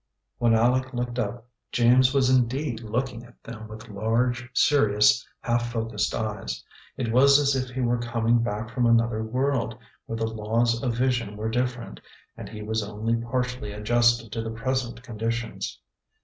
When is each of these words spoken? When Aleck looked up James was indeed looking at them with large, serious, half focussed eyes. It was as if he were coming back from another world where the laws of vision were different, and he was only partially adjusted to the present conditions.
When 0.39 0.55
Aleck 0.55 0.95
looked 0.95 1.19
up 1.19 1.47
James 1.71 2.11
was 2.11 2.27
indeed 2.35 2.79
looking 2.81 3.23
at 3.23 3.43
them 3.43 3.67
with 3.67 3.87
large, 3.87 4.49
serious, 4.51 5.23
half 5.41 5.71
focussed 5.71 6.15
eyes. 6.15 6.65
It 6.97 7.11
was 7.11 7.37
as 7.37 7.55
if 7.55 7.69
he 7.75 7.81
were 7.81 7.99
coming 7.99 8.39
back 8.39 8.71
from 8.71 8.87
another 8.87 9.21
world 9.21 9.77
where 10.07 10.17
the 10.17 10.25
laws 10.25 10.81
of 10.81 10.95
vision 10.95 11.37
were 11.37 11.49
different, 11.49 11.99
and 12.35 12.49
he 12.49 12.63
was 12.63 12.81
only 12.81 13.15
partially 13.17 13.73
adjusted 13.73 14.31
to 14.31 14.41
the 14.41 14.49
present 14.49 15.03
conditions. 15.03 15.79